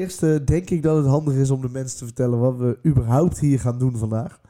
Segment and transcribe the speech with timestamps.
[0.00, 2.78] Eerst eh, denk ik dat het handig is om de mensen te vertellen wat we
[2.86, 4.40] überhaupt hier gaan doen vandaag.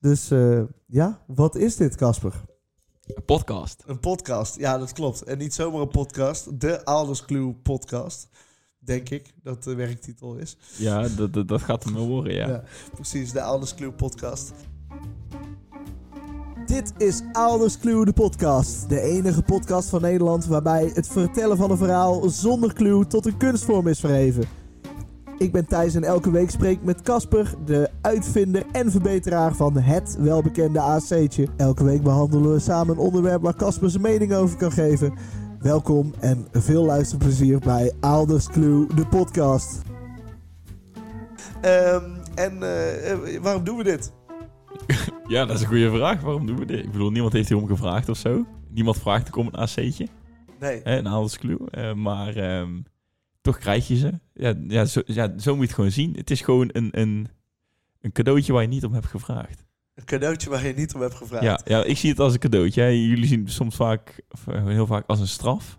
[0.00, 2.32] Dus eh, ja, wat is dit, Casper?
[3.06, 3.82] Een podcast.
[3.86, 5.22] Een podcast, ja, dat klopt.
[5.22, 8.28] En niet zomaar een podcast, de Alders Clue podcast.
[8.78, 10.56] Denk ik dat de werktitel is.
[10.76, 12.62] Ja, dat, dat, dat gaat hem wel worden, ja.
[12.94, 14.52] precies, de Alders Clue podcast.
[16.66, 18.88] Dit is Alders Clue, de podcast.
[18.88, 23.36] De enige podcast van Nederland waarbij het vertellen van een verhaal zonder clue tot een
[23.36, 24.57] kunstvorm is verheven.
[25.38, 29.76] Ik ben Thijs en elke week spreek ik met Casper, de uitvinder en verbeteraar van
[29.76, 31.48] het welbekende AC'tje.
[31.56, 35.14] Elke week behandelen we samen een onderwerp waar Casper zijn mening over kan geven.
[35.58, 39.82] Welkom en veel luisterplezier bij Alders Clue, de podcast.
[41.60, 44.12] Ehm, en eh, eh, waarom doen we dit?
[45.26, 46.20] Ja, dat is een goede vraag.
[46.20, 46.84] Waarom doen we dit?
[46.84, 48.44] Ik bedoel, niemand heeft hierom gevraagd of zo.
[48.70, 50.08] Niemand vraagt om een AC'tje.
[50.60, 50.80] Nee.
[50.84, 51.58] Hè, een Alders Clue.
[51.70, 52.70] Eh, maar ehm,
[53.52, 54.12] toch krijg je ze.
[54.34, 56.14] Ja, ja, zo, ja, zo moet je het gewoon zien.
[56.16, 57.28] Het is gewoon een, een,
[58.00, 59.64] een cadeautje waar je niet om hebt gevraagd.
[59.94, 61.44] Een cadeautje waar je niet om hebt gevraagd.
[61.44, 62.80] Ja, ja, ik zie het als een cadeautje.
[62.82, 62.88] hè.
[62.88, 65.78] Jullie zien het soms vaak, of eh, heel vaak als een straf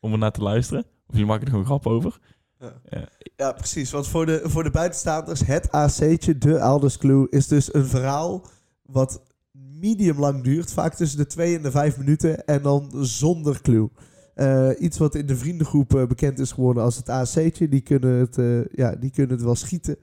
[0.00, 0.82] om er naar te luisteren.
[0.82, 2.18] Of jullie maken er gewoon grap over.
[2.58, 2.72] Ja.
[2.88, 3.08] Ja.
[3.36, 3.90] Ja, precies.
[3.90, 8.46] Want voor de, voor de buitenstaanders, het AC'tje, de Alders Clue, is dus een verhaal
[8.82, 9.22] wat
[9.52, 10.72] medium lang duurt.
[10.72, 12.44] Vaak tussen de 2 en de 5 minuten.
[12.44, 13.90] En dan zonder clue.
[14.36, 17.68] Eh, iets wat in de vriendengroep eh, bekend is geworden als het AC'tje.
[17.68, 19.96] Die kunnen het, eh, ja, die kunnen het wel schieten.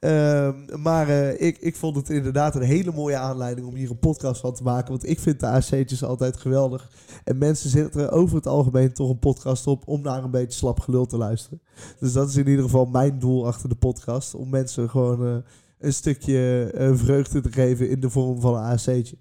[0.00, 4.40] Ehm, maar ik, ik vond het inderdaad een hele mooie aanleiding om hier een podcast
[4.40, 4.88] van te maken.
[4.88, 6.90] Want ik vind de AC'tjes altijd geweldig.
[7.24, 10.58] En mensen zetten er over het algemeen toch een podcast op om naar een beetje
[10.58, 11.60] slap gelul te luisteren.
[11.98, 14.34] Dus dat is in ieder geval mijn doel achter de podcast.
[14.34, 15.42] Om mensen gewoon
[15.78, 19.16] een stukje vreugde te geven in de vorm van een AC'tje.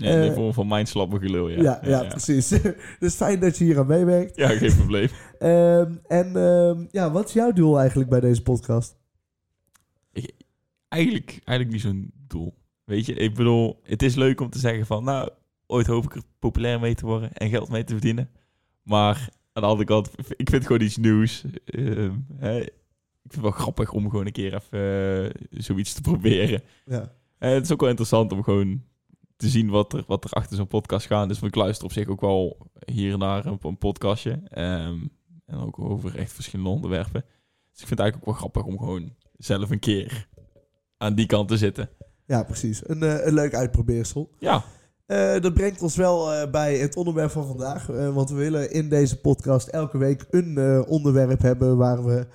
[0.00, 1.62] Ja, in de Eh, vorm van mijn slappe gelul, ja.
[1.62, 2.48] Ja, ja, precies.
[2.98, 4.36] dus fijn dat je hier aan meewerkt.
[4.36, 5.08] Ja, geen probleem.
[5.38, 8.98] Ehm, en ehm, ja, wat is jouw doel eigenlijk bij deze podcast?
[10.88, 12.54] eigenlijk, eigenlijk niet zo'n doel.
[12.84, 15.30] Weet je, ik bedoel, het is leuk om te zeggen van, nou,
[15.66, 18.30] ooit hoop ik er populair mee te worden en geld mee te verdienen.
[18.82, 21.44] Maar aan de andere kant, ik vind het gewoon iets nieuws.
[21.64, 22.72] Ehm, hè, ik
[23.22, 26.62] vind het wel grappig om gewoon een keer even eh, zoiets te proberen.
[26.84, 27.12] Ja.
[27.38, 28.82] En het is ook wel interessant om gewoon
[29.40, 31.28] te zien wat er, wat er achter zo'n podcast gaat.
[31.28, 34.40] Dus ik luister op zich ook wel hier en daar een, een podcastje.
[34.48, 34.98] Ehm,
[35.46, 37.24] en ook over echt verschillende onderwerpen.
[37.72, 40.28] Dus ik vind het eigenlijk ook wel grappig om gewoon zelf een keer
[40.98, 41.88] aan die kant te zitten.
[42.26, 42.88] Ja, precies.
[42.88, 44.30] Een, eh, een leuk uitprobeersel.
[44.38, 44.62] Ja,
[45.06, 47.86] Eh, dat brengt ons wel eh, bij het onderwerp van vandaag.
[47.86, 52.26] Want we willen in deze podcast elke week een onderwerp hebben waar we,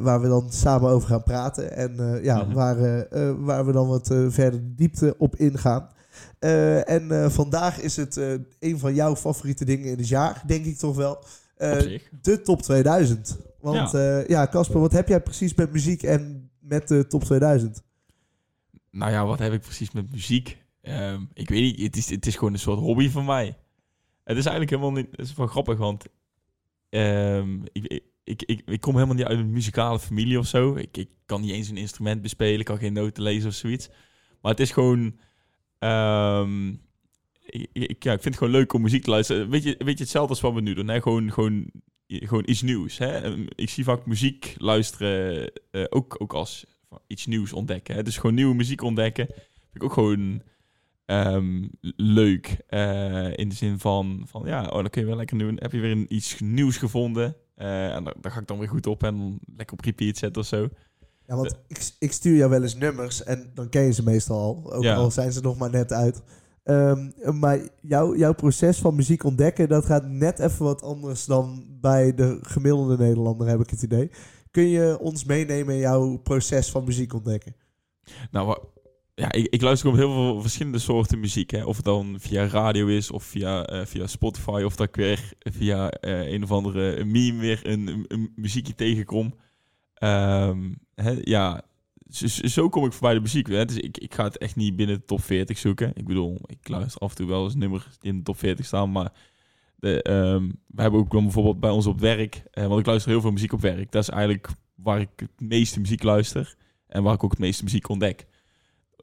[0.00, 1.72] waar we dan samen over gaan praten.
[1.76, 2.52] En ja, Mhm.
[2.54, 3.06] waar,
[3.44, 5.88] waar we dan wat verder de diepte op ingaan.
[6.38, 10.42] Eh, en eh, vandaag is het eh, een van jouw favoriete dingen in het jaar,
[10.46, 11.24] denk ik toch wel.
[12.22, 13.38] De top 2000.
[13.60, 17.82] Want ja, ja Casper, wat heb jij precies met muziek en met de top 2000?
[18.90, 20.58] Nou ja, wat heb ik precies met muziek?
[20.82, 23.56] Ehm, ik weet niet, het is, het is gewoon een soort hobby van mij.
[24.24, 25.06] Het is eigenlijk helemaal niet...
[25.10, 26.04] Het is wel grappig, want...
[26.88, 30.76] ehm, ik, ik, ik, ik, kom helemaal niet uit een muzikale familie of zo.
[30.76, 33.88] Ik, ik kan niet eens een instrument bespelen, ik kan geen noten lezen of zoiets.
[34.40, 35.18] Maar het is gewoon...
[35.78, 36.68] ehm,
[37.46, 39.48] ik, ik- vind het gewoon leuk om muziek te luisteren.
[39.50, 40.88] Weet je, weet je hetzelfde als wat we nu doen?
[40.88, 41.00] Hè?
[41.02, 41.70] Gewoon, gewoon,
[42.06, 42.98] gewoon iets nieuws.
[42.98, 43.18] Hè?
[43.18, 46.64] Ehm, Ik zie vaak muziek luisteren eh, ook, ook als
[47.06, 47.94] iets nieuws ontdekken.
[47.94, 48.02] Hè?
[48.02, 49.26] Dus gewoon nieuwe muziek ontdekken.
[49.26, 50.42] Vind ik ook gewoon
[51.06, 52.56] ehm, leuk.
[52.66, 55.56] Eh, in de zin van, van ja, oh, dan kun je wel lekker doen.
[55.60, 57.36] Heb je weer iets nieuws gevonden.
[57.54, 60.42] Eh, en daar, daar ga ik dan weer goed op en lekker op repeat zetten
[60.42, 60.68] of zo.
[61.26, 64.38] Ja, want ik, ik stuur jou wel eens nummers en dan ken je ze meestal
[64.38, 64.72] al.
[64.74, 64.94] Ook Ja.
[64.94, 66.22] al zijn ze nog maar net uit.
[66.62, 71.66] Ehm, maar jouw jouw proces van muziek ontdekken, dat gaat net even wat anders dan
[71.80, 74.10] bij de gemiddelde Nederlander, heb ik het idee.
[74.50, 77.56] Kun je ons meenemen in jouw proces van muziek ontdekken?
[78.30, 78.58] Nou,
[79.14, 81.50] ja, ik, ik luister op heel veel verschillende soorten muziek.
[81.50, 81.64] Hè.
[81.64, 84.62] Of het dan via radio is of via, eh, via Spotify.
[84.64, 88.74] Of dat ik weer via eh, een of andere meme weer een, een, een muziekje
[88.74, 89.34] tegenkom.
[89.94, 90.72] Ehm,
[91.22, 91.62] ja,
[92.08, 93.46] zo, kom ik voorbij de muziek.
[93.46, 95.90] Dus ik, ik ga het echt niet binnen de top 40 zoeken.
[95.94, 98.92] Ik bedoel, ik luister af en toe wel eens nummers in de top 40 staan.
[98.92, 99.12] Maar
[99.76, 102.42] de, ehm, we hebben ook bijvoorbeeld bij ons op werk.
[102.50, 103.92] eh, want ik luister heel veel muziek op werk.
[103.92, 106.56] Dat is eigenlijk waar ik het meeste muziek luister.
[106.86, 108.26] En waar ik ook het meeste muziek ontdek.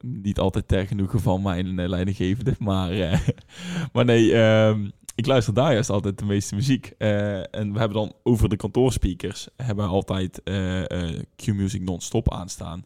[0.00, 2.54] Niet altijd ter genoegen van mijn uh, leidinggevende.
[2.58, 3.18] Maar, eh,
[3.92, 6.86] maar nee, ehm, ik luister daar juist altijd de meeste muziek.
[6.98, 9.48] Eh, en we hebben dan over de kantoorspeakers...
[9.56, 10.82] hebben we altijd eh,
[11.36, 12.84] Q-Music non-stop aanstaan.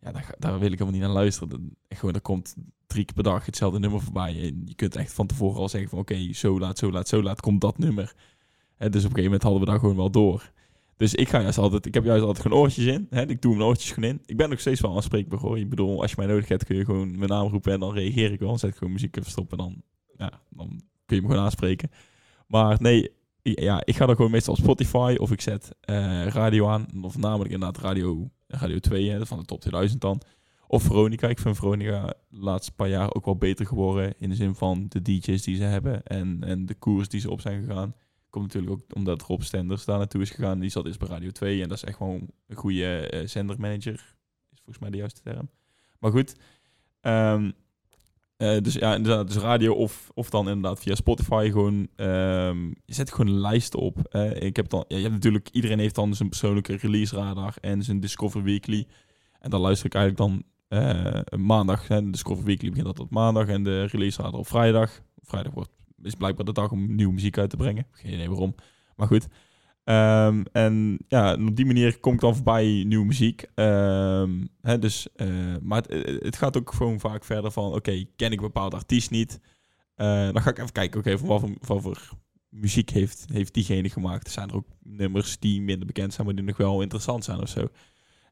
[0.00, 1.48] Ja, daar, daar wil ik helemaal niet naar luisteren.
[1.48, 2.54] Dan, gewoon, er komt
[2.86, 4.42] drie keer per dag hetzelfde nummer voorbij.
[4.42, 5.98] En je kunt echt van tevoren al zeggen van...
[5.98, 8.14] Oké, zo laat, zo laat, zo laat komt dat nummer.
[8.76, 10.52] Eh, dus op een gegeven moment hadden we daar gewoon wel door.
[10.96, 13.06] Dus ik ga juist altijd, ik heb juist altijd gewoon oortjes in.
[13.10, 13.28] Hè?
[13.28, 14.22] Ik doe mijn oortjes gewoon in.
[14.26, 15.58] Ik ben nog steeds wel aanspreekbaar hoor.
[15.58, 17.92] Ik bedoel, als je mij nodig hebt, kun je gewoon mijn naam roepen en dan
[17.92, 18.48] reageer ik wel.
[18.48, 19.82] Dan zet gewoon muziek even stoppen en dan,
[20.16, 21.90] ja, dan kun je me gewoon aanspreken.
[22.46, 23.10] Maar nee,
[23.42, 26.86] ja, ik ga dan gewoon meestal op Spotify of ik zet eh, radio aan.
[27.02, 30.20] Of namelijk inderdaad radio, radio 2 hè, van de top 2000 dan.
[30.66, 31.28] Of Veronica.
[31.28, 34.14] Ik vind Veronica de laatste paar jaar ook wel beter geworden.
[34.18, 37.30] In de zin van de DJ's die ze hebben en, en de koers die ze
[37.30, 37.94] op zijn gegaan.
[38.30, 40.58] Komt natuurlijk ook omdat Rob Stenders daar naartoe is gegaan.
[40.58, 43.94] Die zat eerst bij Radio 2 en dat is echt gewoon een goede eh, zendermanager.
[44.52, 45.50] Is volgens mij de juiste term.
[45.98, 46.36] Maar goed.
[47.00, 47.50] ehm,
[48.38, 51.88] eh, dus ja, inderdaad, dus radio of, of dan inderdaad via Spotify gewoon...
[51.96, 54.14] ehm, je zet gewoon een lijst op.
[54.34, 58.00] ik heb dan, je hebt natuurlijk, iedereen heeft dan zijn persoonlijke release radar en zijn
[58.00, 58.86] Discover Weekly.
[59.40, 61.88] En dan luister ik eigenlijk dan eh, maandag.
[61.88, 65.02] Hè, de Discover Weekly begint altijd op maandag en de release radar op vrijdag.
[65.22, 65.70] Vrijdag wordt,
[66.02, 67.86] is blijkbaar de dag om nieuwe muziek uit te brengen.
[67.90, 68.54] Geen idee waarom.
[68.96, 69.28] Maar goed.
[69.88, 73.44] Ehm, en ja, op die manier kom ik dan voorbij nieuwe muziek.
[73.54, 75.28] Ehm, hè, dus, eh,
[75.62, 77.74] maar het, het gaat ook gewoon vaak verder van...
[77.74, 79.40] Oké, ken ik bepaalde artiest niet?
[79.94, 82.10] Eh, dan ga ik even kijken, oké, van wat voor, voor
[82.48, 84.26] muziek heeft, heeft diegene gemaakt?
[84.26, 87.40] Er zijn er ook nummers die minder bekend zijn, maar die nog wel interessant zijn
[87.40, 87.68] of zo.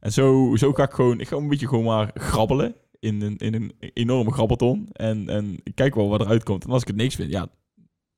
[0.00, 1.20] En zo, zo ga ik gewoon...
[1.20, 4.88] Ik ga een beetje gewoon maar grabbelen in een, in een enorme grabbelton.
[4.92, 6.64] En, en ik kijk wel wat eruit komt.
[6.64, 7.48] En als ik het niks vind, ja,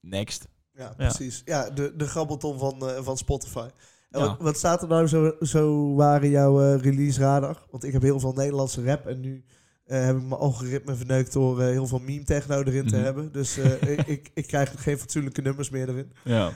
[0.01, 0.49] next.
[0.79, 1.43] Ja, precies.
[1.45, 3.67] Ja, de, de grabbelton van, eh, van Spotify.
[4.11, 4.27] En Ja.
[4.27, 7.67] wat, wat staat er nou zo, zo waar in jouw eh, release radar?
[7.71, 9.45] Want ik heb heel veel Nederlandse rap en nu
[9.85, 13.05] eh, heb ik mijn algoritme verneukt door heel veel meme techno erin te Mhm.
[13.05, 13.33] hebben.
[13.33, 13.59] Dus
[13.97, 16.13] ik, ik, ik krijg geen fatsoenlijke nummers meer erin.
[16.25, 16.53] Ja.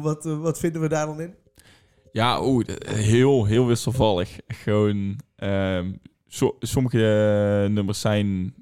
[0.00, 1.34] Wat, wat vinden we daar dan in?
[2.12, 4.38] Ja, oeh, heel, heel wisselvallig.
[4.48, 5.92] Gewoon, ehm,
[6.26, 6.98] so- sommige
[7.70, 8.54] nummers zijn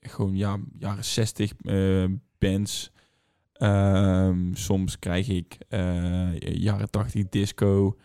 [0.00, 2.04] gewoon ja, jaren 60 eh,
[2.38, 2.92] bands.
[3.54, 7.96] Ehm, soms krijg ik eh, jaren 80 disco,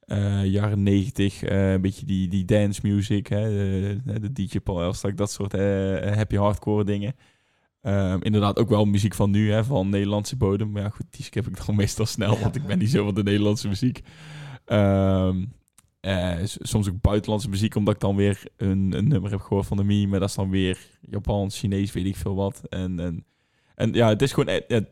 [0.00, 3.48] eh, jaren 90 eh, een beetje die, die dance music, hè,
[4.04, 5.52] de, de DJ Paul Elstak, dat soort
[6.16, 7.14] happy hardcore dingen.
[7.80, 10.70] Ehm, inderdaad ook wel muziek van nu, hè, van Nederlandse bodem.
[10.70, 13.14] Maar ja, goed, die skip ik dan meestal snel, want ik ben niet zo van
[13.14, 14.00] de Nederlandse muziek.
[14.64, 15.44] Ehm,
[16.00, 19.76] eh, soms ook buitenlandse muziek, omdat ik dan weer een, een nummer heb gehoord van
[19.76, 20.06] de meme.
[20.06, 22.62] Maar dat is dan weer Japans, Chinees, weet ik veel wat.
[22.68, 23.24] En, en,
[23.78, 24.84] en ja, het is gewoon, eh, eh,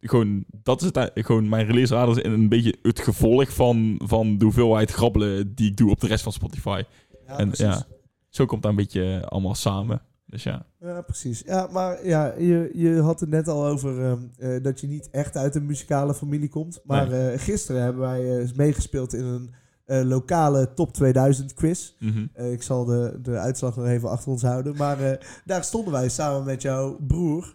[0.00, 4.00] gewoon dat is het, eh, gewoon mijn release radar is een beetje het gevolg van,
[4.04, 6.82] van de hoeveelheid grabbelen die ik doe op de rest van Spotify.
[7.26, 7.66] Ja, en precies.
[7.66, 7.86] ja,
[8.28, 10.02] zo komt dat een beetje allemaal samen.
[10.26, 10.66] Dus ja.
[10.80, 11.42] Ja, precies.
[11.46, 15.10] Ja, maar ja, je, je had het net al over ehm, eh, dat je niet
[15.10, 16.80] echt uit een muzikale familie komt.
[16.84, 19.54] Maar eh, gisteren hebben wij eh, meegespeeld in een
[19.86, 21.92] eh, lokale top 2000 quiz.
[21.98, 22.26] Mhm.
[22.32, 24.76] Eh, ik zal de, de uitslag nog even achter ons houden.
[24.76, 27.54] Maar eh, daar stonden wij samen met jouw broer,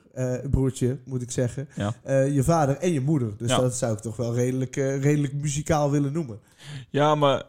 [0.51, 1.93] broertje moet ik zeggen, Ja.
[2.23, 3.37] je vader en je moeder.
[3.37, 3.57] Dus Ja.
[3.59, 6.39] dat zou ik toch wel redelijk, redelijk muzikaal willen noemen.
[6.89, 7.43] Ja, maar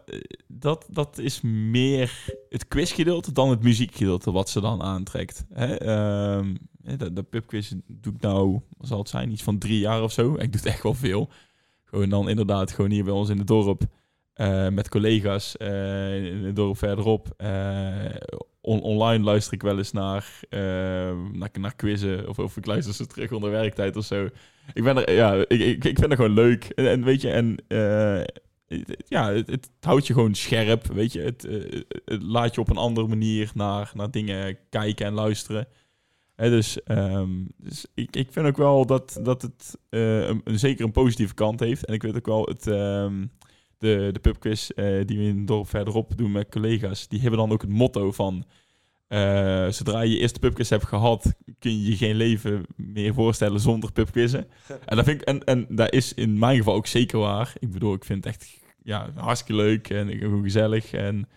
[0.46, 1.40] dat, dat is
[1.70, 5.44] meer het quizgedeelte dan het muziekgedeelte wat ze dan aantrekt.
[5.52, 5.75] Hè?
[5.76, 6.55] ehm,
[6.96, 10.12] de, de pubquiz doe ik nou, wat zal het zijn, iets van drie jaar of
[10.12, 10.32] zo.
[10.32, 11.29] Ik doe het echt wel veel.
[11.84, 13.82] Gewoon dan inderdaad gewoon hier bij ons in het dorp
[14.34, 17.29] eh, met collega's eh, in het dorp verderop.
[17.37, 17.94] Eh,
[18.61, 20.61] on- online luister ik wel eens naar, eh,
[21.32, 24.29] naar, naar quizzen of, of ik luister ze terug onder werktijd of zo.
[24.73, 26.64] Ik ben er, ja, ik, ik, ik vind het gewoon leuk.
[26.64, 28.20] En, weet je, en eh,
[28.69, 31.20] het- ja, het, het houdt je gewoon scherp, weet je.
[31.20, 35.67] Het, eh, het laat je op een andere manier naar, naar dingen kijken en luisteren.
[36.36, 40.84] Dus ehm, dus ik, ik vind ook wel dat, dat het eh, een, een- zeker
[40.84, 41.84] een positieve kant heeft.
[41.84, 43.27] En ik weet ook wel, het, ehm,
[43.82, 47.08] de, de pubquiz eh, die we in het dorp verderop doen met collega's...
[47.08, 48.44] die hebben dan ook het motto van...
[49.08, 53.60] eh, zodra je je eerste pubquiz hebt gehad, kun je je geen leven meer voorstellen
[53.60, 54.46] zonder pubquizzen.
[54.89, 57.53] En dat, vind ik, en, en dat is in mijn geval ook zeker waar.
[57.58, 60.93] Ik bedoel, ik vind het echt ja, hartstikke leuk en gewoon gezellig.
[60.93, 61.29] En,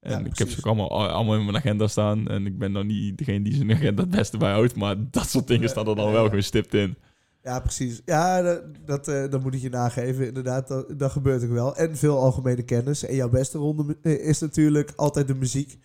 [0.00, 2.28] en Ja, ik heb ze ook allemaal, allemaal in mijn agenda staan.
[2.28, 4.76] En ik ben dan niet degene die zijn agenda het beste bijhoudt.
[4.76, 6.96] Maar dat soort dingen staan er dan wel gewoon stipt in.
[7.44, 8.02] Ja, precies.
[8.04, 10.26] Ja, dat, dat, eh, dat moet ik je nageven.
[10.26, 11.76] Inderdaad, dat, dat gebeurt ook wel.
[11.76, 13.04] En veel algemene kennis.
[13.04, 15.78] En jouw beste ronde eh, is natuurlijk altijd de muziek.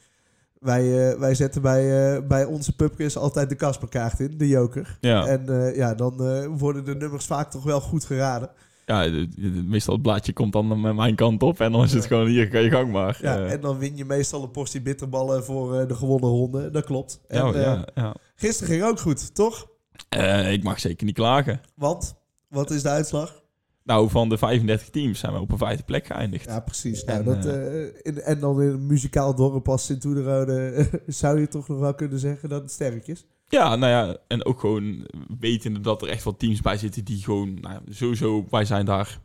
[0.59, 4.97] Wij, eh, wij zetten bij, bij onze pubquiz altijd de Kasperkaart in, de joker.
[5.01, 6.15] Ja, En ja, dan
[6.57, 8.49] worden de nummers vaak toch wel goed geraden.
[8.85, 9.25] ja
[9.65, 11.59] meestal het blaadje komt dan met mijn kant op.
[11.59, 13.19] En dan is het gewoon hier, ga je gang maar.
[13.21, 16.69] Ja, en dan win je meestal een portie bitterballen voor de gewonnen ronde.
[16.69, 17.21] Dat klopt.
[17.27, 18.15] En, ja, eh, ja, ja.
[18.35, 19.67] gisteren ging ook goed, toch?
[20.09, 21.61] Eh, ik mag zeker niet klagen.
[21.75, 22.15] Want,
[22.47, 23.41] wat is de uitslag?
[23.83, 26.45] Nou, van de 35 teams zijn we op een vijfde plek geëindigd.
[26.45, 27.03] Ja, precies.
[27.03, 31.47] Nou, En, dat, eh, in, en dan in een muzikaal dorp als Sint-Oederode zou je
[31.47, 33.25] toch nog wel kunnen zeggen dat het sterk is.
[33.47, 35.07] Ja, nou ja, en ook gewoon
[35.39, 39.19] wetende dat er echt wel teams bij zitten die gewoon, nou sowieso, wij zijn daar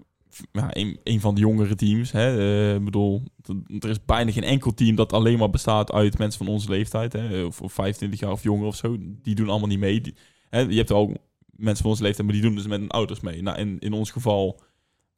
[0.53, 2.13] ja, een, een van de jongere teams.
[2.13, 2.39] Hè.
[2.39, 3.23] Eh, ik bedoel,
[3.79, 7.13] er is bijna geen enkel team dat alleen maar bestaat uit mensen van onze leeftijd.
[7.13, 8.97] Hè, of, of 25 jaar of jonger of zo.
[9.23, 10.01] Die doen allemaal niet mee.
[10.01, 10.15] Die-
[10.55, 11.13] hè, je hebt al
[11.51, 13.43] mensen van onze leeftijd, maar die doen dus met hun ouders mee.
[13.43, 14.61] Nou, in, in ons geval,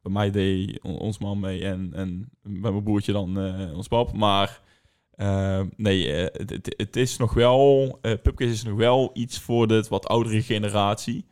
[0.03, 3.89] bij mij deed on- ons man mee en, en bij mijn broertje dan eh, ons
[3.89, 4.13] pap.
[4.13, 4.61] Maar
[5.11, 9.39] eh, nee, eh, het, het, het is nog wel, eh Pubquiz is nog wel iets
[9.39, 11.27] voor de wat oudere generatie.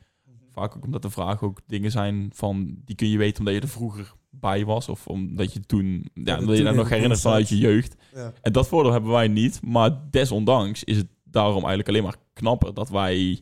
[0.51, 3.61] Vaak ook omdat de vragen ook dingen zijn van, die kun je weten omdat je
[3.61, 4.89] er vroeger bij was.
[4.89, 7.97] Of omdat je toen, ja, dat omdat je in nog herinnert vanuit je jeugd.
[8.15, 8.33] Ja.
[8.43, 9.61] En dat voordeel hebben wij niet.
[9.63, 13.41] Maar desondanks is het daarom eigenlijk alleen maar knapper dat wij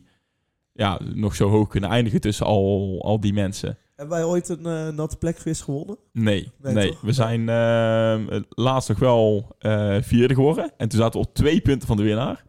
[0.73, 3.77] ja, nog zo hoog kunnen eindigen tussen al, al die mensen.
[3.95, 5.97] Hebben wij ooit een eh, natte plekvis gewonnen?
[6.11, 10.71] Nee, Nee, we zijn eh, laatst nog wel eh, vierde geworden.
[10.77, 12.43] En toen zaten we op twee punten van de winnaar.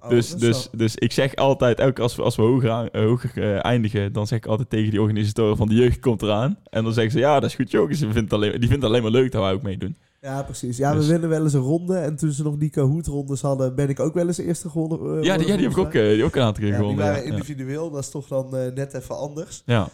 [0.00, 2.90] Oh, dus, dat is dus, dus ik zeg altijd, elke als we, als we hoger,
[2.90, 6.58] eh, hoger eindigen, dan zeg ik altijd tegen die organisatoren van de jeugd komt eraan.
[6.70, 7.98] En dan zeggen ze, ja, dat is goed jongens.
[7.98, 9.96] Die vindt het alleen, die vindt het alleen maar leuk dat wij ook meedoen.
[10.20, 10.76] Ja, precies.
[10.76, 11.96] Ja, Dus- we winnen wel eens een ronde.
[11.98, 14.98] En toen ze nog die Kahoot-rondes hadden, ben ik ook wel eens eerste gewonnen.
[15.18, 16.78] eh, ja, die, ja, die heb ik ook, eh, die ook een aantal keer Ja,
[16.78, 17.04] die gewonnen.
[17.06, 19.62] waren individueel, dat is toch dan eh, net even anders.
[19.66, 19.88] Ja.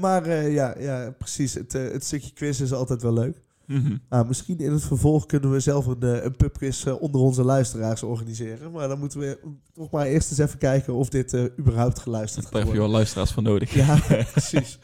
[0.00, 1.54] Maar ja, ja, precies.
[1.54, 3.42] Het, het stukje quiz is altijd wel leuk.
[3.68, 3.96] Mhm.
[4.08, 7.44] Nou, misschien in het vervolg kunnen we zelf een, eh, een pubquiz eh, onder onze
[7.44, 8.72] luisteraars organiseren.
[8.72, 9.38] Maar dan moeten we
[9.72, 12.78] toch maar eerst eens even kijken of dit eh, überhaupt geluisterd Daar gaat heb je
[12.80, 13.74] wel luisteraars voor nodig.
[13.74, 13.98] Ja,
[14.32, 14.78] precies.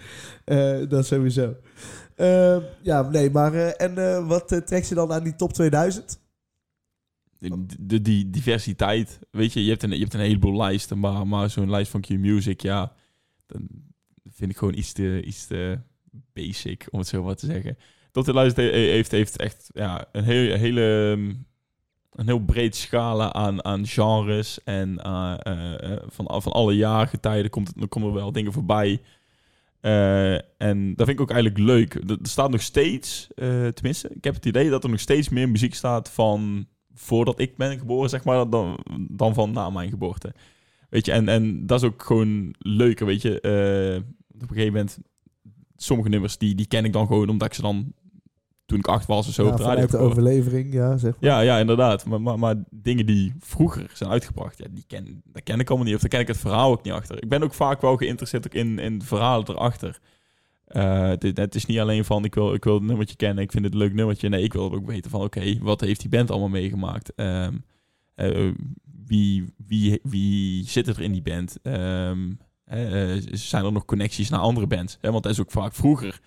[0.44, 1.54] Eh, dat sowieso.
[2.14, 6.20] Eh, ja, nee, maar en wat trekt je dan aan die top 2000?
[7.38, 11.26] De, de- die diversiteit, weet je, je hebt een, je hebt een heleboel lijsten, maar,
[11.26, 12.92] maar zo'n lijst van Q-Music, ja,
[13.46, 13.68] dan
[14.30, 15.78] vind ik gewoon iets te, iets te
[16.32, 17.76] basic, om het zo maar te zeggen.
[18.22, 20.82] De lijst he- heeft, heeft echt ja, een heel, hele,
[22.12, 27.50] een heel breed scala aan, aan genres en eh, eh, eh, van, van alle jaargetijden
[27.50, 29.02] komt het, komen er wel dingen voorbij.
[30.58, 31.94] En dat vind ik ook eigenlijk leuk.
[31.94, 33.26] Er staat nog steeds,
[33.74, 37.56] tenminste, ik heb het idee dat er nog steeds meer muziek staat van voordat ik
[37.56, 38.78] ben geboren, zeg maar, dan,
[39.10, 40.34] dan van na mijn geboorte.
[40.88, 43.36] Weet je, en, en dat is ook gewoon leuker, weet je.
[44.34, 44.98] Op een gegeven moment,
[45.76, 47.92] sommige nummers, die, die ken ik dan gewoon omdat ik ze dan,
[48.66, 51.30] toen ik acht was of zo, Ja, op de radio overlevering, ja, zeg maar.
[51.30, 52.04] Ja, ja, inderdaad.
[52.04, 55.86] Maar, maar, maar dingen die vroeger zijn uitgebracht, ja, die ken, dat ken ik allemaal
[55.86, 55.94] niet.
[55.94, 57.22] Of daar ken ik het verhaal ook niet achter.
[57.22, 59.98] Ik ben ook vaak wel geïnteresseerd ook in, in verhalen erachter.
[60.64, 63.52] Eh, dit, het is niet alleen van, ik wil, ik wil het nummertje kennen, ik
[63.52, 64.28] vind het een leuk nummertje.
[64.28, 67.14] Nee, ik wil ook weten van, oké, wat heeft die band allemaal meegemaakt?
[67.14, 67.54] Ehm,
[68.14, 68.50] eh,
[69.06, 71.58] wie, wie, wie zit er in die band?
[71.62, 72.32] Ehm,
[72.64, 74.98] eh, zijn er nog connecties naar andere bands?
[75.00, 76.20] Want dat is ook vaak vroeger.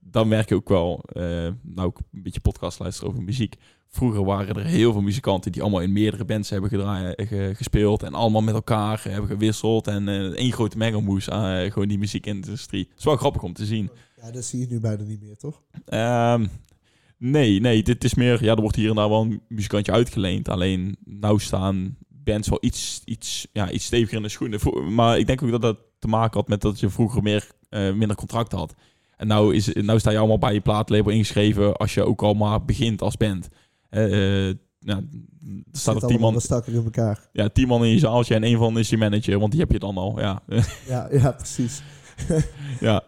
[0.00, 1.22] Dan merk je ook wel, eh,
[1.62, 3.54] nou ook een beetje podcast over muziek.
[3.88, 8.02] Vroeger waren er heel veel muzikanten die allemaal in meerdere bands hebben gedraaid, ge- gespeeld.
[8.02, 9.86] En allemaal met elkaar hebben gewisseld.
[9.86, 12.86] En eh één grote mengelmoes aan eh, gewoon die muziekindustrie.
[12.90, 13.90] Het is wel grappig om te zien.
[14.22, 15.62] Ja, dat zie je nu bijna niet meer, toch?
[15.84, 16.46] Ehm,
[17.18, 18.44] nee, nee, dit is meer...
[18.44, 20.48] Ja, er wordt hier en daar wel een muzikantje uitgeleend.
[20.48, 24.94] Alleen, nou staan bands wel iets, iets, ja, iets steviger in de schoenen.
[24.94, 28.14] Maar ik denk ook dat dat te maken had met dat je vroeger meer, minder
[28.16, 28.74] contracten had.
[29.20, 32.34] En nou, is, nou sta je allemaal bij je plaatlabel ingeschreven als je ook al
[32.34, 33.48] maar begint als band.
[33.90, 35.02] Eh, ja, er
[35.72, 37.28] staat er tien man, stakker in elkaar.
[37.32, 39.70] ja, tien man in je zaaltje en één van is je manager, want die heb
[39.72, 40.20] je dan al.
[40.20, 40.42] Ja,
[40.88, 41.82] Ja, ja precies.
[42.80, 43.02] ja.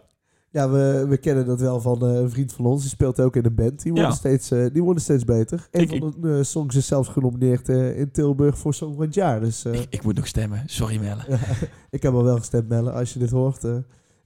[0.49, 2.81] Ja, we, we kennen dat wel van eh, een vriend van ons.
[2.81, 3.81] Die speelt ook in een band.
[3.83, 4.15] Die worden, Ja.
[4.15, 5.67] steeds, die worden steeds beter.
[5.71, 9.39] Een Ik- van de songs is zelfs genomineerd in Tilburg voor Song van het Jaar.
[9.39, 10.63] Dus ik, ik moet nog stemmen.
[10.65, 11.21] Sorry Melle.
[11.89, 12.91] ik heb al wel gestemd, Melle.
[12.91, 13.61] Als je dit hoort,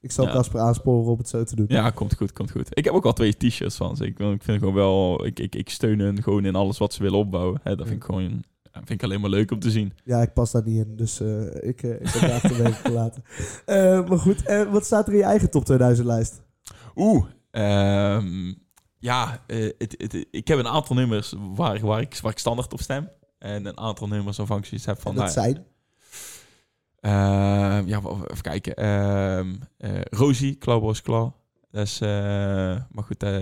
[0.08, 0.32] ik zal Ja.
[0.32, 1.66] Casper aansporen om het zo te doen.
[1.70, 2.68] Ja, komt goed, komt goed.
[2.78, 4.06] Ik heb ook al twee t-shirts van ze.
[4.06, 5.26] Ik, ik vind gewoon wel...
[5.26, 7.60] Ik, ik, ik steun hen gewoon in alles wat ze willen opbouwen.
[7.64, 8.44] Hè, dat vind ik gewoon...
[8.72, 9.94] vind ik alleen maar leuk om te zien.
[10.04, 13.24] Ja, ik pas daar niet in, dus eh, ik, eh, ik heb daar achterwege gelaten.
[13.66, 16.42] Eh, maar goed, wat staat er in je eigen top 2000 lijst?
[16.96, 18.54] Oeh, ehm,
[18.98, 22.82] ja, het, het, ik heb een aantal nummers waar, waar, ik, waar ik standaard op
[22.82, 23.10] stem.
[23.40, 25.12] En een aantal nummers waarvan ik zoiets heb van...
[25.12, 25.66] En dat nou, zijn?
[27.08, 28.00] Ehm, ja,
[28.32, 28.76] even kijken.
[28.76, 31.32] Ehm eh, Rosie, Claw.
[31.72, 32.02] Dat is...
[32.02, 32.10] eh,
[32.90, 33.42] maar goed, eh,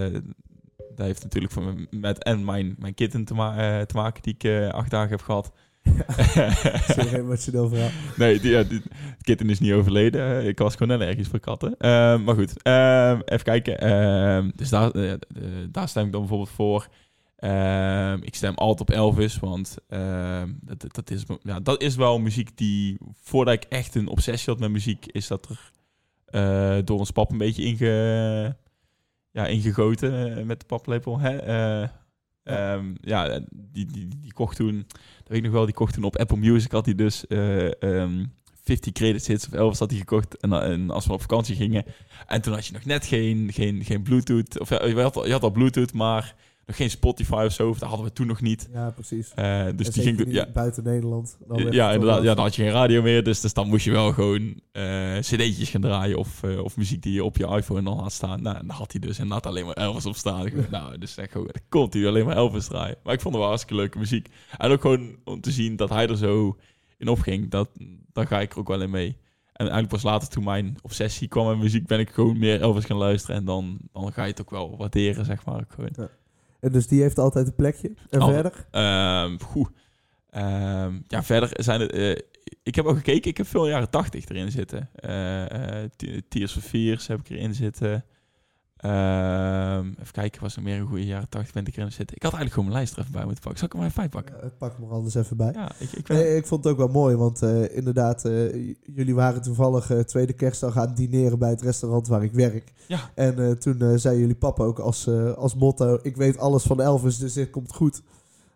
[0.95, 1.53] dat heeft natuurlijk
[1.89, 5.51] met en mijn, mijn kitten te, ma- te maken die ik acht dagen heb gehad.
[6.95, 7.89] Zeer emotioneel verhaal.
[8.17, 10.45] nee, die, ja, die, het kitten is niet overleden.
[10.45, 11.75] Ik was gewoon allergisch voor katten.
[11.77, 12.53] Ehm, maar goed,
[13.29, 14.51] even kijken.
[14.55, 14.91] Dus daar,
[15.71, 16.87] daar stem ik dan bijvoorbeeld voor.
[17.35, 22.19] Ehm, ik stem altijd op Elvis, want ehm, dat, dat- is, ja, dat is wel
[22.19, 22.97] muziek die...
[23.13, 25.71] Voordat ik echt een obsessie had met muziek, is dat er
[26.25, 28.55] eh, door ons pap een beetje inge,
[29.31, 31.19] ja, ingegoten eh, met de paplepel.
[31.19, 31.37] Hè?
[31.37, 31.89] Eh,
[32.43, 34.85] ehm, ja, die, die, die kocht toen...
[35.17, 38.25] Dat weet ik nog wel, die kocht toen op Apple Music had hij dus ehm,
[38.63, 40.37] 50 credits hits of Elvis had hij gekocht.
[40.37, 41.83] En, en als we op vakantie gingen.
[42.27, 44.59] En toen had je nog net geen, geen, geen Bluetooth.
[44.59, 47.69] Of ja, je had, al, je had al Bluetooth, maar nog geen Spotify of zo.
[47.69, 48.69] Of dat hadden we toen nog niet.
[48.73, 49.33] Ja, precies.
[49.33, 50.23] Eh, dus En die ging...
[50.27, 51.37] Ja, buiten Nederland.
[51.47, 52.23] Dan ja, inderdaad.
[52.23, 53.23] Ja, dan had je geen radio meer.
[53.23, 56.17] Dus, dus dan moest je wel gewoon eh cd'tjes gaan draaien.
[56.17, 58.41] Of, eh, of muziek die je op je iPhone dan had staan.
[58.41, 60.43] Nou, en dan had hij dus inderdaad alleen maar Elvis op staan.
[60.43, 62.97] Dacht, nou, dus echt gewoon, hij alleen maar Elvis draaien.
[63.03, 64.29] Maar ik vond het wel hartstikke leuke muziek.
[64.57, 66.57] En ook gewoon om te zien dat hij er zo
[66.97, 67.49] in opging.
[67.49, 67.69] Dat,
[68.11, 69.17] dan ga ik er ook wel in mee.
[69.53, 71.87] En eigenlijk pas later toen mijn obsessie kwam met muziek...
[71.87, 73.35] ben ik gewoon meer Elvis gaan luisteren.
[73.35, 75.65] En dan, dan ga je het ook wel waarderen, zeg maar.
[75.67, 76.09] Gewoon.
[76.65, 77.93] En dus die heeft altijd een plekje.
[78.09, 78.27] En Oh.
[78.27, 78.65] verder?
[78.71, 79.69] Ehm, goed.
[80.29, 81.91] Ehm, ja, verder zijn het...
[81.91, 82.15] eh,
[82.63, 84.89] ik heb al gekeken, ik heb veel jaren 80 erin zitten.
[84.95, 88.05] Eh, eh, Te- Tears for Fears heb ik erin zitten.
[88.85, 92.15] Ehm, even kijken, was er meer een goede jaren 80 ben ik erin zitten.
[92.15, 93.59] Ik had eigenlijk gewoon mijn lijst er even bij moeten pakken.
[93.59, 94.35] Zal ik er maar even pakken?
[94.41, 95.51] Ja, pak hem er anders even bij.
[95.53, 96.17] Ja, ik, ik ben...
[96.17, 98.53] Nee, ik vond het ook wel mooi, want eh, inderdaad, eh,
[98.95, 102.73] jullie waren toevallig eh, tweede kerstdag aan het dineren bij het restaurant waar ik werk.
[102.87, 102.99] Ja.
[103.15, 106.63] En eh, toen eh, zei jullie papa ook als, eh, als motto, ik weet alles
[106.63, 108.01] van Elvis, dus dit komt goed.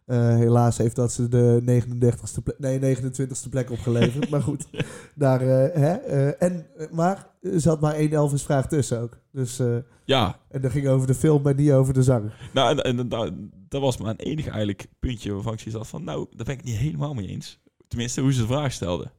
[0.10, 4.30] Eh, helaas heeft dat ze de 39ste plek, nee, 29ste plek opgeleverd.
[4.30, 4.68] maar goed,
[5.16, 9.18] daar, eh, hè, eh, en, maar er zat maar één Elvis vraag tussen ook.
[9.32, 9.62] Dus,
[10.06, 12.32] ja, en dat ging over de film, maar niet over de zang.
[12.54, 13.32] nou, en, en, dat-
[13.70, 16.04] dat was mijn enige eigenlijk puntje waarvan ik zoiets had van...
[16.04, 17.60] Nou, daar ben ik niet helemaal mee eens.
[17.88, 19.12] Tenminste, hoe ze de vraag stelden.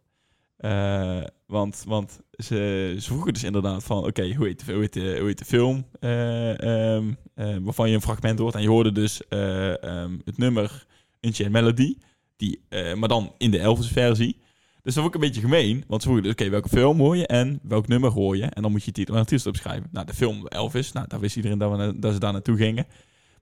[0.60, 4.04] Eh, want want ze, vroegen dus inderdaad van...
[4.06, 4.82] Oké, hoe, heet de- hoe,
[5.26, 8.54] heet de- film eh, ehm, eh, waarvan je een fragment hoort?
[8.54, 10.86] En je hoorde dus eh, ehm, het nummer
[11.20, 11.96] Unchained Melody.
[12.36, 12.60] Die,
[12.96, 14.36] maar dan in de Elvis-versie.
[14.82, 15.84] Dus dat vond ik een beetje gemeen.
[15.86, 18.42] Want ze vroegen dus, oké, welke film hoor je en welk nummer hoor je?
[18.44, 19.88] En dan moet je titel en opschrijven.
[19.92, 22.86] Nou, de film Elvis, nou, daar wist iedereen dat, we, dat ze daar naartoe gingen.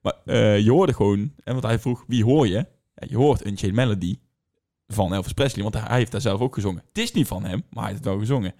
[0.01, 0.13] Maar
[0.59, 2.65] je hoorde gewoon, en want hij vroeg, wie hoor je?
[2.95, 4.17] Ja, je hoort Unchained Melody
[4.93, 6.83] van Elvis Presley, want hij heeft daar zelf ook gezongen.
[6.87, 8.53] Het is niet van hem, maar hij heeft het wel gezongen.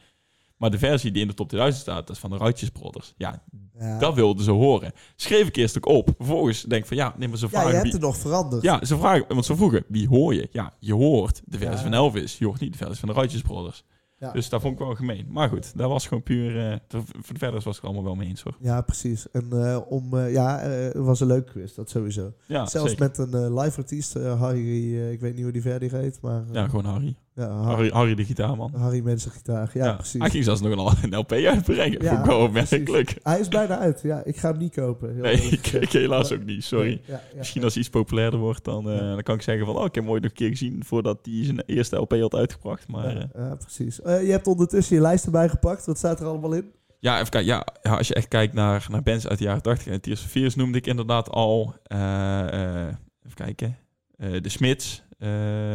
[0.57, 3.13] Maar de versie die in de top 2000 staat, dat is van de Righteous Brothers.
[3.17, 3.43] Ja,
[3.79, 4.91] Ja, dat wilden ze horen.
[5.15, 6.09] Schreef ik eerst ook op.
[6.17, 8.17] Vervolgens denk ik van, ja, neem maar ze ja vragen je hebt wie- het nog
[8.17, 8.62] veranderd.
[8.63, 10.48] ja, ze vragen, want ze vroegen, wie hoor je?
[10.51, 11.81] Ja, je hoort de versie Ja.
[11.83, 12.37] van Elvis.
[12.37, 13.83] Je hoort niet de versie van de Righteous Brothers.
[14.20, 14.32] Ja.
[14.32, 15.25] Dus dat vond ik wel gemeen.
[15.29, 16.72] Maar goed, dat was gewoon puur...
[16.72, 18.55] eh, voor de verdere was ik er allemaal wel mee eens hoor.
[18.60, 19.32] Ja, precies.
[19.32, 22.34] En eh, om, eh, ja, het was een leuk quiz, dat sowieso.
[22.48, 23.05] Ja, Zelfs zeker.
[23.05, 26.44] met een live artiest, Harry, ik weet niet hoe die verder heet, maar...
[26.51, 27.16] Ja, gewoon Harry.
[27.40, 28.74] Ja, Harry, Harry de gitaarman.
[28.75, 30.22] Harry Mensengitaar, ja, precies.
[30.22, 32.04] Hij ging zelfs nog een, een LP uitbrengen.
[32.04, 33.16] Ja, vond opmerkelijk.
[33.24, 34.24] Hij is bijna uit, ja.
[34.24, 35.14] Ik ga hem niet kopen.
[35.14, 36.64] heel Nee, ik, helaas ook niet.
[36.64, 37.02] Sorry.
[37.08, 39.75] Nee, Misschien als hij iets populairder wordt, dan, eh, dan kan ik zeggen van...
[39.75, 42.36] Oh, ik heb hem ooit nog een keer gezien voordat hij zijn eerste LP had
[42.36, 42.88] uitgebracht.
[42.88, 44.02] Maar eh, Ja, ja, precies.
[44.02, 45.86] Eh, je hebt ondertussen je lijst erbij gepakt.
[45.86, 46.72] Wat staat er allemaal in?
[47.00, 47.50] Ja, even kijken.
[47.50, 50.56] Ja, als je echt kijkt naar, naar bands uit de jaren 80 en Tears Fears
[50.56, 51.74] noemde ik inderdaad al.
[51.84, 52.88] Eh, eh,
[53.24, 53.78] even kijken.
[54.20, 55.08] Eh, de Smits eh,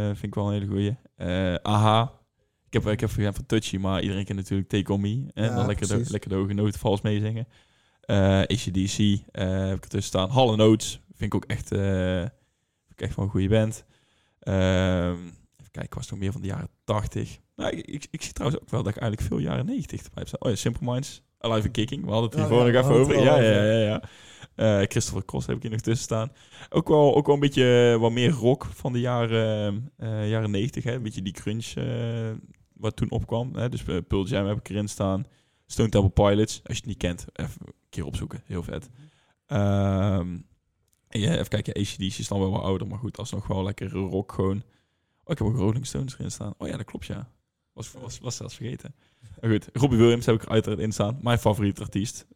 [0.07, 0.97] vind ik wel een hele goeie.
[1.17, 2.13] Eh Aha.
[2.67, 5.27] Ik heb, ik heb van Touchy, maar iedereen kent natuurlijk Take On Me.
[5.35, 7.47] En Ja, dan lekker de, lekker de hoge noten vals meezingen.
[8.01, 10.31] Eh ACDC eh, heb ik ertussen staan.
[10.31, 13.85] Hall Oates vind ik ook echt, eh, vind ik echt wel een goede band.
[14.41, 15.17] Ehm,
[15.75, 17.39] even kijken, was nog meer van de jaren 80?
[17.57, 20.25] Nou, ik, ik, ik zie trouwens ook wel dat ik eigenlijk veel jaren 90 erbij
[20.31, 20.43] heb.
[20.43, 22.05] Oh ja, Simple Minds, Alive and Kicking.
[22.05, 23.23] We hadden het Oh hiervoor ja, we even over.
[23.23, 24.03] Ja, ja, ja, ja.
[24.55, 26.33] Eh, Christopher Cross heb ik hier nog tussen staan.
[26.71, 30.51] Ook wel, ook wel een beetje eh, wat meer rock van de jaren, eh, jaren
[30.51, 30.85] 90.
[30.85, 30.93] Hè?
[30.93, 31.73] Een beetje die crunch
[32.73, 33.55] wat toen opkwam.
[33.55, 33.69] Hè?
[33.69, 35.25] Dus Pearl Jam heb ik erin staan.
[35.67, 36.61] Stone Temple Pilots.
[36.65, 38.43] Als je het niet kent, even een keer opzoeken.
[38.45, 38.91] Heel vet.
[39.47, 43.91] En ja, even kijken, ACDC is dan wel wat ouder, maar goed, alsnog wel lekker
[43.91, 44.63] rock gewoon.
[45.25, 46.55] Oh, ik heb ook Rolling Stones erin staan.
[46.59, 47.29] Oh ja, dat klopt, ja.
[47.73, 48.95] Was, was, was zelfs vergeten.
[49.41, 51.19] Maar goed, Robbie Williams heb ik er uiteraard in staan.
[51.23, 52.27] Mijn favoriete artiest.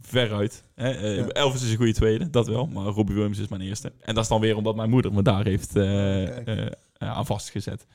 [0.00, 0.64] Veruit.
[0.74, 0.90] Hè?
[0.90, 1.26] eh, Ja.
[1.28, 2.66] Elvis is een goede tweede, dat wel.
[2.66, 3.92] Maar Robbie Williams is mijn eerste.
[4.00, 6.46] En dat is dan weer omdat mijn moeder me daar heeft eh, Kijk.
[6.46, 7.86] eh, aan vastgezet.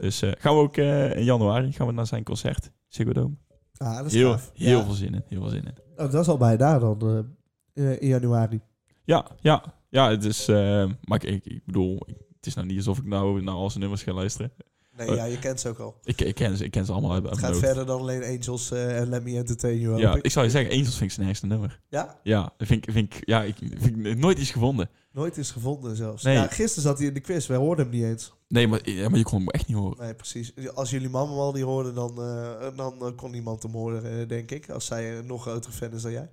[0.00, 2.70] Dus gaan we ook in januari gaan we naar zijn concert.
[2.88, 3.34] Ziggo Dome.
[3.76, 4.50] Ah, dat is Heel, gaaf.
[4.54, 4.84] heel Ja.
[4.84, 5.22] veel zin in.
[5.28, 5.74] Heel veel zin in.
[5.96, 7.26] Oh, dat is al bijna dan,
[7.74, 8.60] in januari.
[9.04, 10.46] Ja, ja, ja, het is.
[10.46, 12.16] maar ik, ik, ik bedoel, het
[12.48, 14.52] is nou niet alsof ik nou naar al zijn nummers ga luisteren.
[14.96, 15.16] Nee, Oh.
[15.16, 15.94] ja, je kent ze ook al.
[16.04, 18.98] Ik, ik, ken, ze, ik ken ze allemaal Het gaat verder dan alleen Angels eh,
[19.00, 20.24] en Let Me Entertain You, Ja, ik.
[20.24, 21.80] ik zou je zeggen, Angels vind ik zijn ergste nummer.
[21.88, 22.18] Ja?
[22.22, 24.90] Ja, vind ik, vind ik, ja, ik vind ik nooit iets gevonden.
[25.12, 26.22] Nooit is gevonden zelfs.
[26.22, 26.34] Nee.
[26.34, 28.32] Ja, gisteren zat hij in de quiz, wij hoorden hem niet eens.
[28.48, 29.98] Nee, maar, ja, maar je kon hem echt niet horen.
[30.04, 30.52] Nee, precies.
[30.74, 34.50] Als jullie mama al niet hoorden, dan, eh, dan eh, kon niemand hem horen, denk
[34.50, 34.70] ik.
[34.70, 36.30] Als zij een nog grotere fan is dan jij.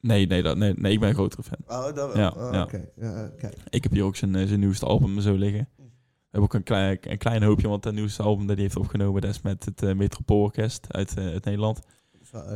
[0.00, 1.58] Nee, nee, dat, nee, nee, ik ben een grotere fan.
[1.66, 2.16] Oh, dat wel.
[2.16, 2.62] Ja, Oh, ja.
[2.62, 3.56] Oké, ja, kijk.
[3.68, 5.68] Ik heb hier ook zijn, eh, zijn nieuwste album zo liggen.
[5.76, 5.84] We
[6.30, 9.20] hebben ook een klein, een klein hoopje, want dat nieuwste album dat hij heeft opgenomen,
[9.20, 11.80] dat is met het eh, Metropoolorkest uit, eh, uit Nederland.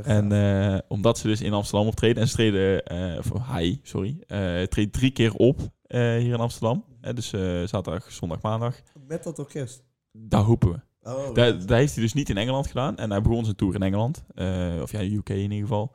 [0.02, 4.16] En eh, omdat ze dus in Amsterdam optreden, en ze treden, eh, of hij, sorry,
[4.26, 6.84] eh treedt drie keer op eh, hier in Amsterdam.
[7.00, 8.76] Eh, dus eh, zaterdag, zondag, maandag.
[9.06, 9.84] Met dat orkest.
[10.12, 10.80] Daar hopen we.
[11.10, 12.96] Oh, Daar, daar heeft hij dus niet in Engeland gedaan.
[12.96, 14.24] En hij begon zijn tour in Engeland.
[14.34, 15.94] Eh, of ja, UK in ieder geval.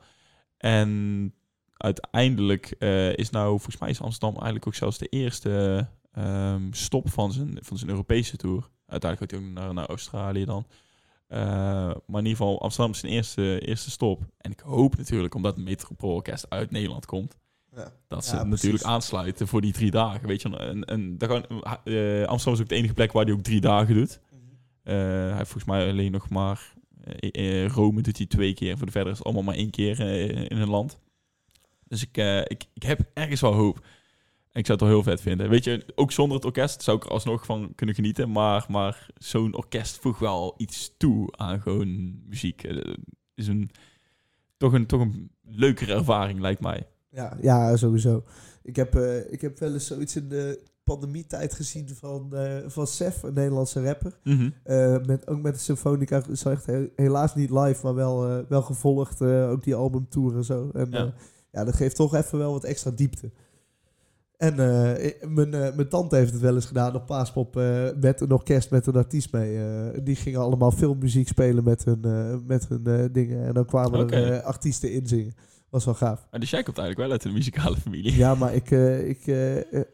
[0.58, 1.34] En
[1.78, 7.10] uiteindelijk eh, is nou, volgens mij is Amsterdam eigenlijk ook zelfs de eerste ehm, stop
[7.10, 8.68] van zijn, van zijn Europese tour.
[8.86, 10.66] Uiteindelijk gaat hij ook naar, naar Australië dan.
[11.28, 11.38] Eh,
[12.06, 14.22] maar in ieder geval, Amsterdam is zijn eerste, eerste stop.
[14.38, 17.36] En ik hoop natuurlijk, omdat het Metropoolorkest uit Nederland komt,
[17.76, 17.92] ja.
[18.08, 20.28] dat ze Ja, natuurlijk aansluiten voor die drie dagen.
[20.28, 21.44] Weet je, en, en daar gaan,
[21.84, 24.20] eh, Amsterdam is ook de enige plek waar hij ook drie dagen doet.
[24.82, 26.76] Eh, hij heeft volgens mij alleen nog maar...
[27.66, 28.76] Rome doet hij twee keer.
[28.76, 30.00] Voor de verder is het allemaal maar één keer
[30.50, 30.98] in een land.
[31.88, 33.76] Dus ik, eh, ik, ik heb ergens wel hoop.
[34.52, 35.48] En ik zou het wel heel vet vinden.
[35.48, 38.30] Weet je, ook zonder het orkest zou ik er alsnog van kunnen genieten.
[38.32, 42.62] Maar, maar zo'n orkest voegt wel iets toe aan gewoon muziek.
[42.64, 42.94] Eh,
[43.34, 43.70] is een,
[44.56, 46.86] toch, een, toch een leukere ervaring, lijkt mij.
[47.10, 48.24] Ja, ja, sowieso.
[48.62, 52.32] Ik heb, eh, ik heb wel eens zoiets in de pandemietijd gezien van,
[52.66, 54.18] van Sef, een Nederlandse rapper.
[54.64, 56.22] Eh, met, ook met de Symfonica.
[56.44, 59.22] Echt he- helaas niet live, maar wel, wel gevolgd.
[59.22, 60.70] ook die albumtour en zo.
[60.72, 61.12] En Ja.
[61.58, 61.64] Ja.
[61.64, 63.30] dat geeft toch even wel wat extra diepte.
[64.38, 68.20] En eh, mijn, eh, mijn tante heeft het wel eens gedaan op Paaspop eh, met
[68.20, 69.58] een orkest, met een artiest mee.
[70.02, 72.00] Die gingen allemaal filmmuziek spelen met hun,
[72.46, 73.46] met hun dingen.
[73.46, 75.34] En dan kwamen er artiesten in zingen.
[75.68, 76.26] Was wel gaaf.
[76.30, 78.16] Maar dus jij komt eigenlijk wel uit een muzikale familie.
[78.16, 78.70] Ja, maar ik,
[79.06, 79.24] ik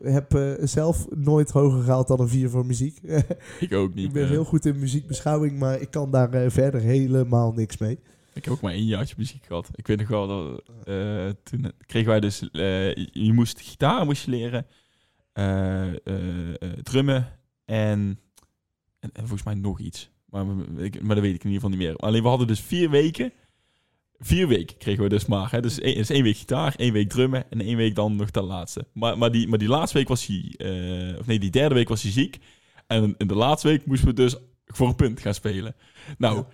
[0.03, 2.99] heb zelf nooit hoger gehaald dan een 4 voor muziek.
[3.61, 4.07] ik ook niet.
[4.07, 7.99] ik ben heel goed in muziekbeschouwing, maar ik kan daar verder helemaal niks mee.
[8.35, 9.69] Ik heb ook maar één jaartje muziek gehad.
[9.75, 14.25] Ik weet nog wel dat eh, toen kregen wij dus, eh, je- moest gitaar moest
[14.25, 14.67] je leren,
[15.33, 15.93] eh,
[16.83, 18.21] drummen en,
[19.01, 20.11] en, en volgens mij nog iets.
[20.25, 21.97] Maar, ik, maar dat weet ik in ieder geval niet meer.
[21.97, 23.33] Alleen we hadden dus vier weken,
[24.19, 25.51] vier weken kregen we dus maar.
[25.51, 25.61] Hè?
[25.61, 28.87] Dus één, dus week gitaar, één week drummen en één week dan nog de laatste.
[28.93, 30.55] Maar, maar, die, maar die laatste week was hij,
[31.19, 32.39] of nee, die derde week was hij ziek.
[32.87, 35.75] En in de laatste week moesten we dus voor een punt gaan spelen.
[36.19, 36.45] Nou.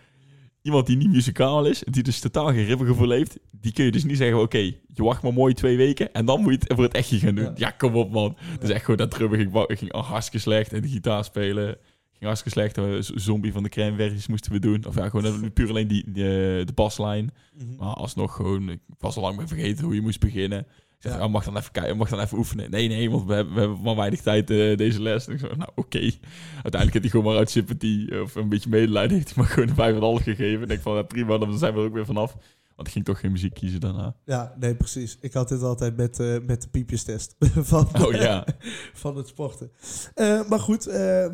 [0.62, 4.04] Iemand die niet muzikaal is, die dus totaal geen ritmegevoel heeft, die kun je dus
[4.04, 6.84] niet zeggen, oké, je wacht maar mooi twee weken en dan moet je het voor
[6.84, 7.44] het echtje gaan doen.
[7.44, 7.70] Ja, Ja.
[7.70, 8.36] kom op man.
[8.60, 11.76] Dus echt gewoon dat drummen ging, ging hartstikke slecht en de gitaar spelen
[12.12, 13.04] ging hartstikke slecht.
[13.04, 14.84] Z- Zombie van de crème versies moesten we doen.
[14.86, 16.30] Of ja, gewoon puur alleen die, die, eh,
[16.66, 17.30] de baslijn.
[17.78, 20.66] Maar alsnog gewoon, ik was al lang mee vergeten hoe je moest beginnen.
[21.00, 21.24] Zeg, Ja.
[21.24, 22.70] oh, mag dan even kijken, mag dan even oefenen.
[22.70, 25.26] Nee, nee, want we hebben, we hebben maar weinig tijd eh, deze les.
[25.26, 25.98] En ik zo, nou oké.
[25.98, 29.52] Uiteindelijk heeft hij gewoon maar uit sympathie eh, of een beetje medelijden heeft hij maar
[29.52, 30.54] gewoon een vijf en een half gegeven.
[30.56, 32.36] En ik denk van, ja, prima, dan zijn we er ook weer vanaf.
[32.80, 34.14] Want ik ging toch geen muziek kiezen daarna.
[34.24, 35.18] Ja, nee, precies.
[35.20, 37.34] Ik had dit altijd met, eh, met de piepjestest
[37.70, 38.44] van, Oh ja.
[39.02, 39.70] van het sporten.
[40.14, 41.26] Eh, maar goed, eh,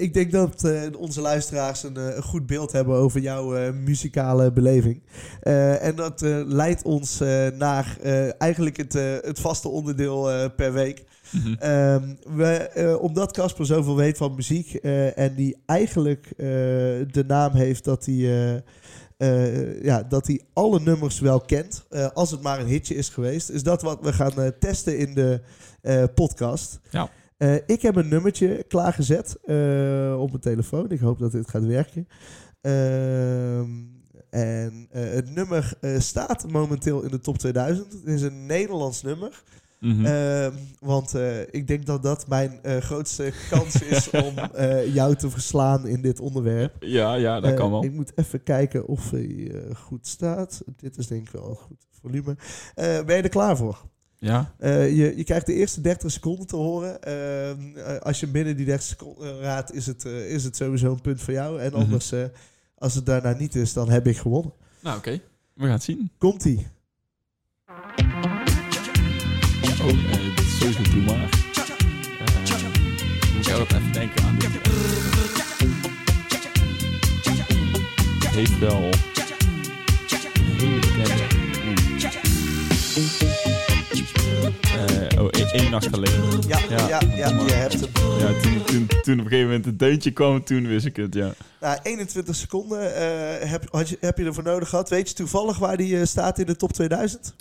[0.00, 5.02] ik denk dat onze luisteraars een, een goed beeld hebben over jouw muzikale beleving.
[5.80, 7.18] En dat leidt ons
[7.58, 7.96] naar
[8.38, 11.04] eigenlijk het, het vaste onderdeel per week.
[11.30, 11.54] Mhm.
[11.58, 14.74] Ehm, we, omdat Casper zoveel weet van muziek
[15.14, 16.32] en die eigenlijk
[17.12, 18.62] de naam heeft dat hij,
[19.16, 23.08] eh, ja, dat hij alle nummers wel kent, eh, als het maar een hitje is
[23.08, 25.40] geweest, is dat wat we gaan eh, testen in de
[26.14, 26.80] podcast.
[26.90, 27.10] Ja.
[27.66, 29.36] Ik heb een nummertje klaargezet
[30.18, 30.90] op mijn telefoon.
[30.90, 32.08] Ik hoop dat dit gaat werken.
[32.60, 33.70] Ehm,
[34.30, 37.92] en het nummer staat momenteel in de top 2000.
[37.92, 39.42] Het is een Nederlands nummer.
[39.80, 40.04] Mhm.
[40.06, 45.14] Ehm, want eh, ik denk dat dat mijn eh, grootste kans is om eh, jou
[45.16, 46.76] te verslaan in dit onderwerp.
[46.80, 47.84] ja, ja, dat Eh, kan wel.
[47.84, 50.62] Ik moet even kijken of hij eh, goed staat.
[50.76, 52.36] Dit is denk ik wel een goed volume.
[52.74, 53.84] Eh, ben je er klaar voor?
[54.18, 54.54] Ja?
[54.58, 57.02] Eh, je, je krijgt de eerste 30 seconden te horen.
[57.02, 60.90] Ehm, eh, als je binnen die 30 seconden raadt, is het, eh, is het sowieso
[60.92, 61.60] een punt voor jou.
[61.60, 61.80] En Mhm.
[61.80, 62.24] anders, eh,
[62.78, 64.52] als het daarna niet is, dan heb ik gewonnen.
[64.80, 65.20] Nou, oké.
[65.54, 66.10] We gaan het zien.
[66.18, 66.66] Komt-ie.
[69.86, 71.14] Oh, eh, dit is sowieso doe maar.
[71.14, 71.22] Eh,
[73.36, 74.48] moet ik even denken aan dit.
[78.24, 78.90] Het heeft wel.
[80.62, 80.82] Oeh.
[85.12, 86.48] Eh, oh, één- één nacht geleden.
[86.48, 87.00] Ja, ja, Ja.
[87.16, 87.90] ja, je hebt hem.
[88.18, 91.14] Ja, toen, toen, toen op een gegeven moment het deuntje kwam, toen wist ik het,
[91.14, 91.32] ja.
[91.60, 94.88] Nou, 21 seconden eh, heb, had je, heb je ervoor nodig gehad.
[94.88, 97.34] Weet je toevallig waar die staat in de top 2000?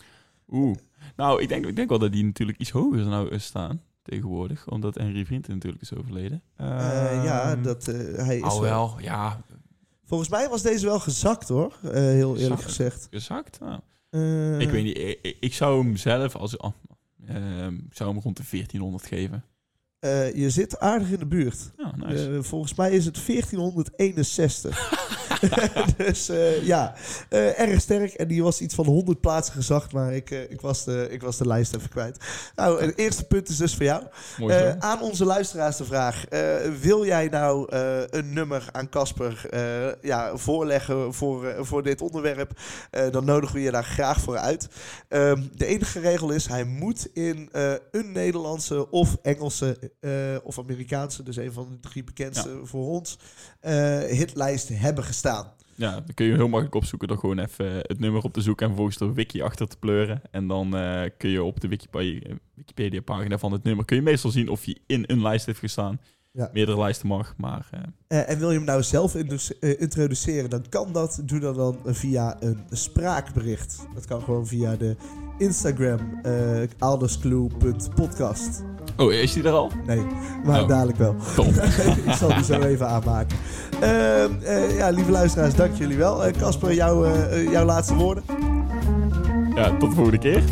[0.51, 0.75] Oeh.
[1.15, 4.67] Nou, ik denk, ik denk wel dat die natuurlijk iets hoger zou nou staan tegenwoordig.
[4.69, 6.41] Omdat Henry Vrienden natuurlijk is overleden.
[6.55, 6.67] Eh,
[7.23, 9.41] ja, Ehm, dat, eh, hij is Al wel- wel, ja.
[10.05, 13.07] Volgens mij was deze wel gezakt hoor, Eh, heel eerlijk gezegd.
[13.11, 13.59] Gezakt?
[13.59, 13.79] Nou,
[14.61, 15.17] ik weet niet.
[15.39, 16.57] Ik, zou hem zelf als...
[16.57, 16.71] oh,
[17.27, 19.43] ehm, ik zou hem rond de 1400 geven.
[20.33, 21.71] Je zit aardig in de buurt.
[21.77, 22.43] Ja, nice.
[22.43, 24.77] Volgens mij is het 1461.
[25.97, 26.93] dus eh, ja,
[27.29, 28.13] eh, erg sterk.
[28.13, 31.21] En die was iets van 100 plaatsen gezakt, maar ik, eh, ik, was, de, ik
[31.21, 32.17] was de lijst even kwijt.
[32.55, 34.03] Nou, het eerste punt is dus voor jou.
[34.37, 36.25] Mooi aan onze luisteraars de vraag:
[36.81, 37.75] wil jij nou
[38.09, 39.49] een nummer aan Casper
[40.01, 42.59] ja, voorleggen voor, voor dit onderwerp?
[43.11, 44.67] Dan nodigen we je daar graag voor uit.
[45.07, 47.49] Ehm, de enige regel is: hij moet in
[47.91, 49.91] een Nederlandse of Engelse
[50.43, 53.17] of Amerikaanse, dus een van de drie bekendste voor ons,
[54.09, 55.24] hitlijst hebben gestaan.
[55.75, 58.65] Ja, dan kun je heel makkelijk opzoeken door gewoon even het nummer op te zoeken
[58.65, 60.21] en vervolgens de wiki achter te pleuren.
[60.31, 64.01] En dan eh, kun je op de Wikipedia, Wikipedia pagina van het nummer kun je
[64.01, 65.99] meestal zien of je in een lijst heeft gestaan.
[66.35, 66.49] Ja.
[66.53, 70.63] Meerdere lijsten mag, maar eh, Eh, en wil je hem nou zelf eh, introduceren, dan
[70.69, 71.21] kan dat.
[71.23, 73.85] Doe dat dan via een spraakbericht.
[73.93, 74.95] Dat kan gewoon via de
[75.37, 76.31] Instagram uh,
[76.79, 78.63] aldersclue.podcast.
[78.97, 79.71] Oh, is die er al?
[79.85, 80.05] Nee,
[80.45, 80.67] maar Oh.
[80.67, 81.15] dadelijk wel.
[81.35, 81.45] Top.
[82.05, 83.37] Ik zal die zo even aanmaken.
[83.81, 86.31] Ehm, eh, ja, lieve luisteraars, dank jullie wel.
[86.31, 87.05] Casper, jouw,
[87.51, 88.23] jouw laatste woorden?
[89.55, 90.43] Ja, tot de volgende keer.